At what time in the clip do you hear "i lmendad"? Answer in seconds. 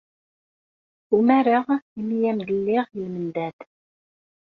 2.89-3.57